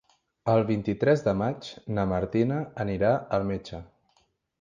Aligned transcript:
El 0.51 0.61
vint-i-tres 0.69 1.19
de 1.27 1.33
maig 1.41 1.69
na 1.97 2.05
Martina 2.13 2.57
anirà 2.85 3.13
al 3.39 3.47
metge. 3.51 3.83